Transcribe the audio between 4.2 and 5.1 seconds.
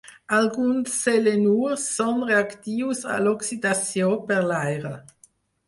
per l"aire.